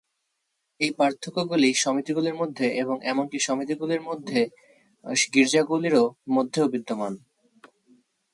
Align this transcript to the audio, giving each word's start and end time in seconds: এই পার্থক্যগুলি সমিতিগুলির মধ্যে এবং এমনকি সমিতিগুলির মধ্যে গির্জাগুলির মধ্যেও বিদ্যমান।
এই 0.79 0.91
পার্থক্যগুলি 0.99 1.69
সমিতিগুলির 1.83 2.35
মধ্যে 2.35 2.67
এবং 2.81 2.95
এমনকি 3.03 3.37
সমিতিগুলির 3.39 4.01
মধ্যে 4.01 4.39
গির্জাগুলির 5.33 5.95
মধ্যেও 6.29 6.65
বিদ্যমান। 6.73 7.13